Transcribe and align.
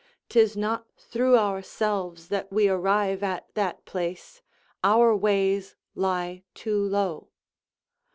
'Tis 0.29 0.57
not 0.57 0.87
through 0.97 1.37
ourselves 1.37 2.29
that 2.29 2.51
we 2.51 2.67
arrive 2.67 3.21
at 3.21 3.53
that 3.53 3.85
place; 3.85 4.41
our 4.83 5.15
ways 5.15 5.75
lie 5.93 6.41
too 6.55 6.81
low. 6.81 7.27